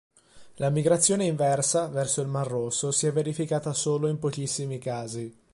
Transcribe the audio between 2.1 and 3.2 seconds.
il mar Rosso, si è